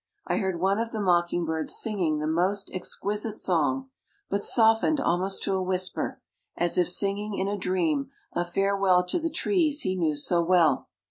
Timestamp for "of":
0.79-0.89